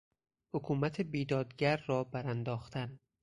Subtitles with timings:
[0.53, 2.99] حکومت بیدادگر را برانداختن